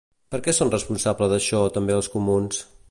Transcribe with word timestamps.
Per 0.35 0.39
què 0.47 0.53
són 0.59 0.71
responsables 0.75 1.31
d'això 1.35 1.63
també 1.77 1.99
els 2.01 2.13
comuns? 2.17 2.67